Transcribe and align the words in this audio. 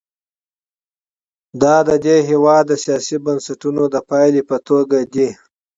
دا 1.61 1.75
د 1.87 1.89
دې 2.05 2.17
هېواد 2.29 2.63
د 2.67 2.73
سیاسي 2.83 3.17
بنسټونو 3.25 3.83
د 3.93 3.95
پایلې 4.09 4.41
په 4.49 4.57
توګه 4.67 4.97
دي. 5.13 5.29